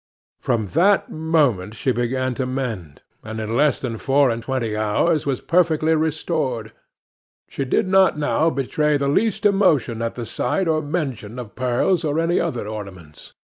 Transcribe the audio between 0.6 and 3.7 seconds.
that moment she began to mend, and, in